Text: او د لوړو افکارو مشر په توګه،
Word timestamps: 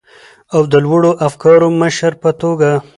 او 0.53 0.61
د 0.71 0.73
لوړو 0.85 1.11
افکارو 1.27 1.67
مشر 1.81 2.11
په 2.21 2.29
توګه، 2.41 2.69